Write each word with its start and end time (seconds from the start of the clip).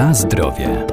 Na 0.00 0.14
zdrowie. 0.14 0.86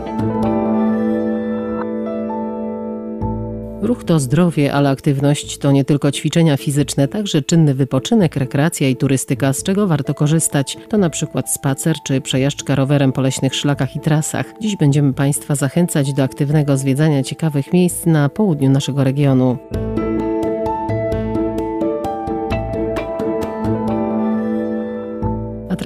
Ruch 3.82 4.04
to 4.04 4.20
zdrowie, 4.20 4.74
ale 4.74 4.90
aktywność 4.90 5.58
to 5.58 5.72
nie 5.72 5.86
tylko 5.86 6.12
ćwiczenia 6.12 6.58
fizyczne, 6.58 7.08
także 7.08 7.42
czynny 7.42 7.74
wypoczynek, 7.74 8.36
rekreacja 8.36 8.90
i 8.90 8.96
turystyka, 8.96 9.54
z 9.54 9.64
czego 9.64 9.88
warto 9.88 10.14
korzystać. 10.14 10.78
To 10.90 10.98
na 10.98 11.10
przykład 11.10 11.52
spacer 11.52 11.96
czy 12.04 12.22
przejażdżka 12.22 12.76
rowerem 12.76 13.12
po 13.12 13.22
leśnych 13.22 13.56
szlakach 13.56 13.96
i 13.96 14.00
trasach. 14.00 14.54
Dziś 14.62 14.76
będziemy 14.76 15.14
Państwa 15.14 15.56
zachęcać 15.56 16.14
do 16.14 16.24
aktywnego 16.24 16.78
zwiedzania 16.78 17.24
ciekawych 17.24 17.74
miejsc 17.74 18.06
na 18.06 18.30
południu 18.30 18.70
naszego 18.70 19.04
regionu. 19.04 19.58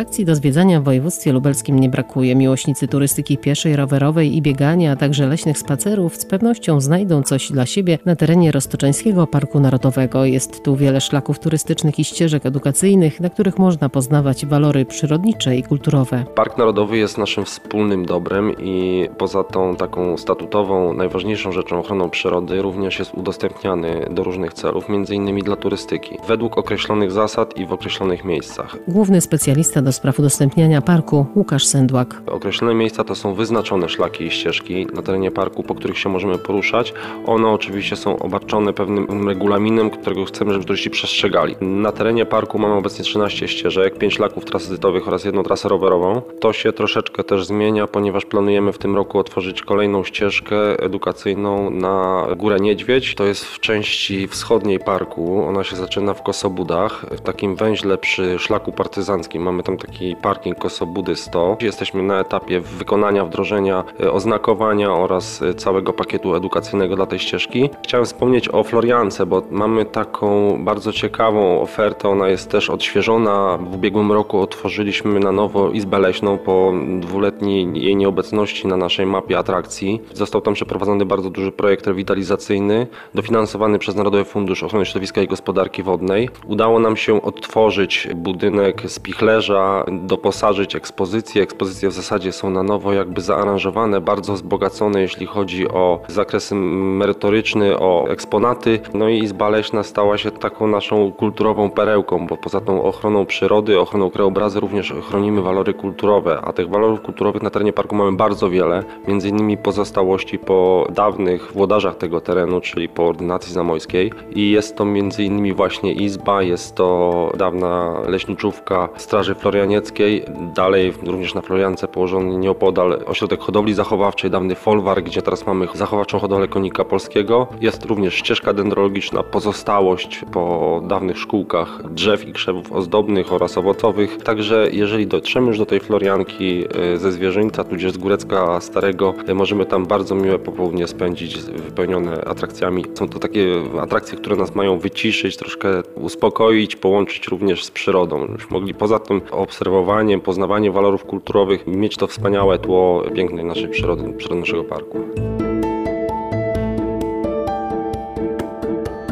Atrakcji 0.02 0.26
do 0.26 0.36
zwiedzania 0.36 0.82
w 0.82 0.84
województwie 0.84 1.32
lubelskim 1.32 1.80
nie 1.80 1.90
brakuje. 1.90 2.36
Miłośnicy 2.36 2.88
turystyki 2.88 3.38
pieszej, 3.38 3.76
rowerowej 3.76 4.36
i 4.36 4.42
biegania, 4.42 4.92
a 4.92 4.96
także 4.96 5.28
leśnych 5.28 5.58
spacerów 5.58 6.16
z 6.16 6.26
pewnością 6.26 6.82
znajdą 6.82 7.24
coś 7.24 7.52
dla 7.52 7.66
siebie 7.66 8.00
na 8.06 8.16
terenie 8.16 8.52
Roztoczeńskiego 8.52 9.28
Parku 9.28 9.60
Narodowego. 9.60 10.26
Jest 10.26 10.64
tu 10.64 10.76
wiele 10.76 11.02
szlaków 11.02 11.40
turystycznych 11.40 12.00
i 12.00 12.04
ścieżek 12.04 12.46
edukacyjnych, 12.46 13.20
na 13.20 13.30
których 13.30 13.60
można 13.60 13.90
poznawać 13.90 14.46
walory 14.46 14.86
przyrodnicze 14.86 15.58
i 15.58 15.64
kulturowe. 15.64 16.26
Park 16.36 16.58
Narodowy 16.58 16.98
jest 16.98 17.18
naszym 17.18 17.46
wspólnym 17.46 18.06
dobrem 18.06 18.52
i 18.60 19.08
poza 19.18 19.44
tą 19.44 19.76
taką 19.76 20.18
statutową, 20.18 20.94
najważniejszą 20.94 21.52
rzeczą 21.52 21.80
ochroną 21.80 22.10
przyrody 22.10 22.62
również 22.62 23.00
jest 23.00 23.14
udostępniany 23.14 24.08
do 24.12 24.24
różnych 24.24 24.54
celów, 24.54 24.90
między 24.90 25.16
innymi 25.16 25.44
dla 25.44 25.56
turystyki, 25.56 26.18
według 26.28 26.58
określonych 26.58 27.12
zasad 27.12 27.58
i 27.58 27.66
w 27.66 27.74
określonych 27.74 28.26
miejscach. 28.26 28.78
Główny 28.88 29.22
specjalista 29.22 29.82
do 29.82 29.91
spraw 29.92 30.20
udostępniania 30.20 30.82
parku 30.82 31.26
Łukasz 31.36 31.66
Sędłak. 31.66 32.22
Określone 32.28 32.74
miejsca 32.74 33.04
to 33.04 33.16
są 33.16 33.34
wyznaczone 33.34 33.90
szlaki 33.90 34.24
i 34.24 34.32
ścieżki 34.32 34.88
na 34.94 35.02
terenie 35.02 35.32
parku, 35.32 35.64
po 35.64 35.76
których 35.76 35.98
się 35.98 36.10
możemy 36.10 36.38
poruszać. 36.38 36.94
One 37.26 37.48
oczywiście 37.50 37.96
są 37.96 38.20
obarczone 38.20 38.74
pewnym 38.74 39.28
regulaminem, 39.28 39.90
którego 39.90 40.26
chcemy, 40.26 40.54
żeby 40.54 40.66
turyści 40.66 40.90
przestrzegali. 40.90 41.56
Na 41.62 41.92
terenie 41.92 42.26
parku 42.26 42.60
mamy 42.60 42.74
obecnie 42.74 43.04
13 43.04 43.48
ścieżek, 43.48 43.98
5 43.98 44.14
szlaków 44.14 44.46
tranzytowych 44.46 45.08
oraz 45.08 45.26
jedną 45.26 45.44
trasę 45.44 45.70
rowerową. 45.70 46.22
To 46.40 46.54
się 46.54 46.74
troszeczkę 46.74 47.24
też 47.24 47.46
zmienia, 47.46 47.88
ponieważ 47.88 48.26
planujemy 48.26 48.74
w 48.74 48.78
tym 48.78 48.96
roku 48.96 49.20
otworzyć 49.20 49.62
kolejną 49.62 50.04
ścieżkę 50.04 50.80
edukacyjną 50.80 51.70
na 51.70 52.28
Górę 52.38 52.60
Niedźwiedź. 52.60 53.16
To 53.16 53.26
jest 53.26 53.46
w 53.46 53.60
części 53.60 54.28
wschodniej 54.28 54.80
parku. 54.80 55.44
Ona 55.44 55.64
się 55.64 55.76
zaczyna 55.76 56.14
w 56.14 56.24
Kosobudach, 56.24 57.06
w 57.12 57.22
takim 57.22 57.56
węźle 57.56 57.98
przy 57.98 58.40
szlaku 58.40 58.72
partyzanckim. 58.72 59.44
Mamy 59.44 59.64
tam 59.64 59.78
taki 59.82 60.16
parking 60.16 60.60
Kosobudy 60.60 61.16
100. 61.16 61.58
Jesteśmy 61.62 62.04
na 62.04 62.20
etapie 62.20 62.62
wykonania, 62.62 63.26
wdrożenia 63.26 63.84
e, 64.00 64.12
oznakowania 64.12 64.94
oraz 64.94 65.42
e, 65.42 65.54
całego 65.54 65.94
pakietu 65.94 66.36
edukacyjnego 66.36 66.96
dla 66.96 67.06
tej 67.06 67.20
ścieżki. 67.20 67.70
Chciałem 67.84 68.06
wspomnieć 68.06 68.50
o 68.50 68.64
Floriance, 68.64 69.26
bo 69.26 69.42
mamy 69.52 69.86
taką 69.86 70.58
bardzo 70.64 70.94
ciekawą 70.94 71.62
ofertę. 71.62 72.10
Ona 72.10 72.28
jest 72.28 72.52
też 72.52 72.70
odświeżona. 72.70 73.58
W 73.58 73.76
ubiegłym 73.76 74.12
roku 74.12 74.40
otworzyliśmy 74.40 75.20
na 75.20 75.32
nowo 75.32 75.72
Izbę 75.72 76.00
Leśną 76.00 76.38
po 76.38 76.74
dwuletniej 77.00 77.84
jej 77.84 77.96
nieobecności 77.96 78.68
na 78.68 78.78
naszej 78.78 79.06
mapie 79.06 79.38
atrakcji. 79.38 80.02
Został 80.14 80.42
tam 80.42 80.54
przeprowadzony 80.54 81.06
bardzo 81.06 81.30
duży 81.30 81.52
projekt 81.52 81.88
rewitalizacyjny, 81.88 82.88
dofinansowany 83.16 83.80
przez 83.80 83.96
Narodowy 83.96 84.26
Fundusz 84.26 84.64
Ochrony 84.64 84.86
Środowiska 84.86 85.22
i 85.22 85.28
Gospodarki 85.28 85.84
Wodnej. 85.84 86.30
Udało 86.48 86.80
nam 86.80 86.98
się 86.98 87.22
odtworzyć 87.22 88.08
budynek 88.16 88.82
z 88.86 89.00
pichlerza, 89.00 89.71
doposażyć 89.92 90.76
ekspozycję. 90.76 91.44
Ekspozycje 91.44 91.90
w 91.90 91.94
zasadzie 91.94 92.32
są 92.32 92.50
na 92.50 92.64
nowo 92.64 92.94
jakby 92.94 93.22
zaaranżowane, 93.22 94.02
bardzo 94.02 94.34
wzbogacone 94.34 95.02
jeśli 95.02 95.26
chodzi 95.26 95.68
o 95.68 96.00
zakres 96.08 96.52
merytoryczny, 96.52 97.80
o 97.80 98.08
eksponaty. 98.10 98.80
No 98.94 99.10
i 99.10 99.20
Izba 99.20 99.50
Leśna 99.50 99.84
stała 99.84 100.18
się 100.18 100.32
taką 100.32 100.68
naszą 100.68 101.12
kulturową 101.12 101.70
perełką, 101.70 102.28
bo 102.28 102.38
poza 102.38 102.62
tą 102.62 102.84
ochroną 102.84 103.26
przyrody, 103.26 103.80
ochroną 103.80 104.10
krajobrazu 104.10 104.60
również 104.60 104.94
chronimy 105.10 105.42
walory 105.42 105.74
kulturowe, 105.74 106.42
a 106.44 106.54
tych 106.54 106.70
walorów 106.70 107.02
kulturowych 107.02 107.42
na 107.42 107.50
terenie 107.50 107.74
parku 107.74 107.96
mamy 107.96 108.18
bardzo 108.18 108.50
wiele, 108.50 108.84
między 109.08 109.30
innymi 109.30 109.58
pozostałości 109.58 110.40
po 110.40 110.88
dawnych 110.90 111.52
włodarzach 111.54 111.96
tego 111.96 112.22
terenu, 112.22 112.62
czyli 112.62 112.90
po 112.90 113.08
ordynacji 113.08 113.54
zamojskiej 113.54 114.12
i 114.36 114.52
jest 114.52 114.76
to 114.76 114.86
między 114.86 115.24
innymi 115.24 115.54
właśnie 115.54 115.94
izba, 115.94 116.42
jest 116.44 116.76
to 116.76 117.32
dawna 117.38 118.02
leśniczówka 118.08 118.90
Straży 118.96 119.36
Floridy 119.36 119.61
Florianieckiej, 119.62 120.24
dalej 120.56 120.94
również 121.06 121.34
na 121.34 121.42
Floriance 121.42 121.88
położony 121.88 122.38
nieopodal 122.38 123.00
ośrodek 123.06 123.40
hodowli 123.40 123.74
zachowawczej, 123.74 124.32
dawny 124.32 124.56
folwar, 124.56 125.04
gdzie 125.04 125.22
teraz 125.22 125.48
mamy 125.48 125.68
zachowawczą 125.74 126.20
hodowlę 126.20 126.48
konika 126.48 126.86
polskiego. 126.86 127.48
Jest 127.62 127.86
również 127.86 128.16
ścieżka 128.16 128.54
dendrologiczna, 128.54 129.24
pozostałość 129.24 130.22
po 130.32 130.82
dawnych 130.88 131.18
szkółkach 131.18 131.94
drzew 131.94 132.28
i 132.28 132.34
krzewów 132.34 132.72
ozdobnych 132.72 133.34
oraz 133.34 133.58
owocowych. 133.58 134.18
Także 134.18 134.68
jeżeli 134.72 135.08
dotrzemy 135.08 135.48
już 135.48 135.58
do 135.58 135.66
tej 135.66 135.80
Florianki 135.80 136.66
e, 136.94 136.98
ze 136.98 137.12
Zwierzyńca, 137.12 137.64
tudzież 137.64 137.92
z 137.92 137.98
Górecka 137.98 138.62
Starego, 138.62 139.14
e, 139.28 139.34
możemy 139.34 139.66
tam 139.66 139.86
bardzo 139.86 140.16
miłe 140.16 140.40
popołudnie 140.40 140.88
spędzić, 140.88 141.38
wypełnione 141.42 142.26
atrakcjami. 142.26 142.86
Są 142.94 143.10
to 143.10 143.20
takie 143.20 143.46
atrakcje, 143.82 144.18
które 144.18 144.36
nas 144.36 144.56
mają 144.56 144.80
wyciszyć, 144.80 145.38
troszkę 145.38 145.70
uspokoić, 145.96 146.76
połączyć 146.76 147.28
również 147.28 147.66
z 147.66 147.72
przyrodą. 147.72 148.26
Już 148.26 148.50
mogli 148.50 148.74
poza 148.74 149.00
tym 149.00 149.22
obserwowanie, 149.42 150.20
poznawanie 150.20 150.72
walorów 150.72 151.06
kulturowych, 151.06 151.68
mieć 151.68 151.98
to 151.98 152.08
wspaniałe 152.08 152.60
tło 152.60 153.04
pięknej 153.16 153.46
naszej 153.46 153.68
przyrody, 153.68 154.14
przyrody 154.14 154.40
naszego 154.40 154.64
parku. 154.64 155.00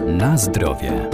Na 0.08 0.38
zdrowie. 0.38 1.10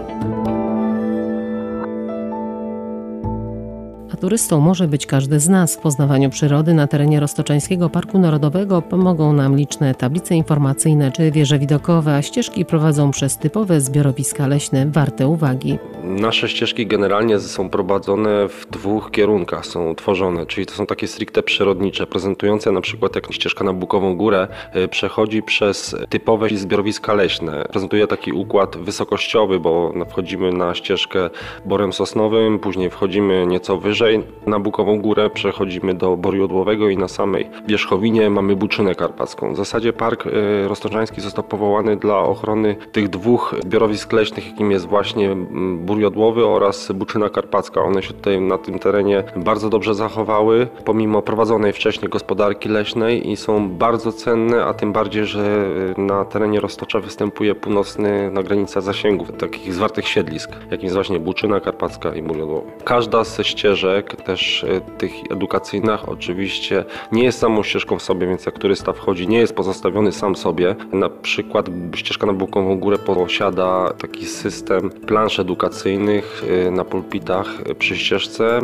Turystą 4.16 4.60
może 4.60 4.88
być 4.88 5.06
każdy 5.06 5.40
z 5.40 5.50
nas. 5.50 5.76
W 5.76 5.80
poznawaniu 5.80 6.30
przyrody 6.30 6.74
na 6.74 6.88
terenie 6.88 7.20
Roztoczańskiego 7.20 7.90
Parku 7.90 8.20
Narodowego 8.20 8.82
pomogą 8.82 9.34
nam 9.34 9.58
liczne 9.58 9.96
tablice 9.96 10.36
informacyjne 10.36 11.12
czy 11.12 11.32
wieże 11.32 11.60
widokowe, 11.60 12.16
a 12.16 12.22
ścieżki 12.22 12.66
prowadzą 12.66 13.12
przez 13.12 13.38
typowe 13.38 13.82
zbiorowiska 13.82 14.48
leśne 14.48 14.86
warte 14.86 15.28
uwagi. 15.28 15.78
Nasze 16.04 16.50
ścieżki 16.50 16.88
generalnie 16.88 17.40
są 17.40 17.70
prowadzone 17.70 18.48
w 18.50 18.68
dwóch 18.72 19.12
kierunkach, 19.12 19.66
są 19.66 19.96
tworzone, 19.96 20.46
czyli 20.46 20.68
to 20.68 20.74
są 20.74 20.86
takie 20.86 21.08
stricte 21.08 21.44
przyrodnicze, 21.44 22.08
prezentujące 22.08 22.72
na 22.72 22.82
przykład 22.82 23.16
jak 23.16 23.34
ścieżka 23.34 23.64
na 23.64 23.74
Bukową 23.74 24.18
Górę 24.18 24.48
y, 24.76 24.88
przechodzi 24.88 25.44
przez 25.44 25.96
typowe 26.10 26.50
zbiorowiska 26.50 27.14
leśne. 27.14 27.66
Prezentuje 27.72 28.08
taki 28.08 28.32
układ 28.32 28.78
wysokościowy, 28.78 29.60
bo 29.60 29.94
wchodzimy 30.10 30.52
na 30.52 30.76
ścieżkę 30.76 31.30
borem 31.66 31.94
sosnowym, 31.94 32.60
później 32.60 32.90
wchodzimy 32.90 33.46
nieco 33.48 33.78
wyżej 33.78 34.05
na 34.48 34.60
Bukową 34.60 35.02
Górę, 35.02 35.30
przechodzimy 35.30 35.94
do 35.94 36.18
boru 36.18 36.38
jodłowego 36.38 36.90
i 36.90 36.98
na 36.98 37.08
samej 37.08 37.50
wierzchowinie 37.68 38.30
mamy 38.30 38.56
Buczynę 38.56 38.96
Karpacką. 38.96 39.54
W 39.54 39.58
zasadzie 39.58 39.94
Park 39.94 40.26
y, 40.26 40.32
Roztoczański 40.68 41.22
został 41.22 41.44
powołany 41.44 41.98
dla 41.98 42.20
ochrony 42.20 42.76
tych 42.92 43.10
dwóch 43.10 43.56
zbiorowisk 43.64 44.14
leśnych, 44.14 44.48
jakim 44.48 44.72
jest 44.72 44.88
właśnie 44.88 45.36
Bór 45.78 46.00
Jodłowy 46.00 46.46
oraz 46.46 46.92
Buczyna 46.92 47.30
Karpacka. 47.30 47.82
One 47.82 48.04
się 48.04 48.14
tutaj 48.14 48.42
na 48.42 48.58
tym 48.58 48.80
terenie 48.80 49.24
bardzo 49.36 49.70
dobrze 49.70 49.96
zachowały, 49.96 50.68
pomimo 50.86 51.22
prowadzonej 51.22 51.74
wcześniej 51.74 52.10
gospodarki 52.10 52.70
leśnej 52.70 53.32
i 53.32 53.38
są 53.38 53.70
bardzo 53.70 54.12
cenne, 54.12 54.66
a 54.66 54.74
tym 54.74 54.94
bardziej, 54.94 55.26
że 55.26 55.70
na 55.98 56.26
terenie 56.26 56.60
Roztocza 56.60 57.00
występuje 57.00 57.56
północny 57.56 58.32
na 58.32 58.44
granica 58.44 58.82
zasięgów 58.82 59.32
takich 59.38 59.74
zwartych 59.74 60.08
siedlisk, 60.08 60.52
jakim 60.72 60.84
jest 60.84 60.96
właśnie 60.96 61.20
Buczyna 61.20 61.60
Karpacka 61.60 62.16
i 62.16 62.22
Bór 62.22 62.38
Jodłowy. 62.38 62.72
Każda 62.84 63.24
ze 63.24 63.44
ścieżek, 63.44 63.95
też 64.04 64.64
e, 64.64 64.82
tych 64.82 65.12
edukacyjnych, 65.32 66.10
oczywiście 66.10 66.86
nie 67.12 67.24
jest 67.24 67.40
samą 67.40 67.64
ścieżką 67.64 68.00
w 68.00 68.04
sobie, 68.04 68.28
więc 68.28 68.46
jak 68.46 68.60
turysta 68.60 68.94
wchodzi, 68.94 69.28
nie 69.28 69.38
jest 69.38 69.56
pozostawiony 69.56 70.12
sam 70.12 70.36
sobie. 70.36 70.76
Na 70.94 71.10
przykład 71.10 71.66
ścieżka 71.96 72.28
na 72.28 72.34
Bukową 72.34 72.80
Górę 72.80 72.98
posiada 72.98 73.94
taki 73.98 74.26
system 74.26 74.90
plansz 74.90 75.40
edukacyjnych, 75.40 76.44
Y, 76.50 76.72
na 76.72 76.86
pulpitach 76.86 77.62
y, 77.70 77.76
przy 77.76 77.98
ścieżce. 77.98 78.60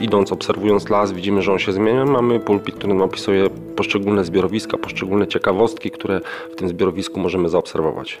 Idąc, 0.00 0.32
obserwując 0.32 0.88
las, 0.88 1.12
widzimy, 1.12 1.42
że 1.42 1.52
on 1.52 1.58
się 1.58 1.72
zmienia. 1.72 2.04
Mamy 2.04 2.40
pulpit, 2.40 2.74
który 2.74 2.94
nam 2.94 3.02
opisuje 3.02 3.50
poszczególne 3.76 4.24
zbiorowiska, 4.24 4.78
poszczególne 4.78 5.26
ciekawostki, 5.26 5.90
które 5.90 6.20
w 6.52 6.56
tym 6.56 6.68
zbiorowisku 6.68 7.20
możemy 7.20 7.48
zaobserwować. 7.48 8.20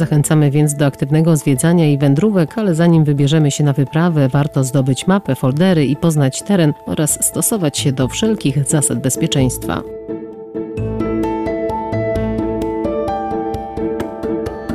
Zachęcamy 0.00 0.50
więc 0.50 0.74
do 0.74 0.86
aktywnego 0.86 1.36
zwiedzania 1.36 1.88
i 1.88 1.98
wędrówek, 1.98 2.58
ale 2.58 2.74
zanim 2.74 3.04
wybierzemy 3.04 3.50
się 3.50 3.64
na 3.64 3.72
wyprawę, 3.72 4.28
warto 4.28 4.64
zdobyć 4.64 5.06
mapę, 5.06 5.34
foldery 5.34 5.86
i 5.86 5.96
poznać 5.96 6.42
teren 6.42 6.74
oraz 6.86 7.24
stosować 7.24 7.78
się 7.78 7.92
do 7.92 8.08
wszelkich 8.08 8.68
zasad 8.68 8.98
bezpieczeństwa. 8.98 9.82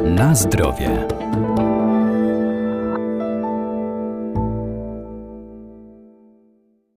Na 0.06 0.36
zdrowie. 0.36 1.08